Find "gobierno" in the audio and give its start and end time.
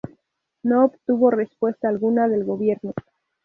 2.43-2.95